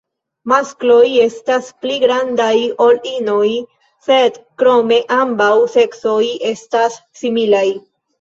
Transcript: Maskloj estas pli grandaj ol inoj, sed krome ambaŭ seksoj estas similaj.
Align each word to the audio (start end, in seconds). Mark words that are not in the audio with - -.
Maskloj 0.51 1.01
estas 1.23 1.67
pli 1.83 1.97
grandaj 2.03 2.53
ol 2.85 2.97
inoj, 3.09 3.49
sed 4.07 4.39
krome 4.63 4.97
ambaŭ 5.17 5.51
seksoj 5.75 6.23
estas 6.53 6.97
similaj. 7.21 7.65